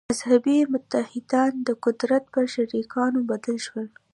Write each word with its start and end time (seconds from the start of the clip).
«مذهبي 0.13 0.57
متحدان» 0.73 1.51
د 1.67 1.69
قدرت 1.85 2.23
په 2.33 2.41
شریکانو 2.53 3.19
بدل 3.31 3.57
شول. 3.65 3.87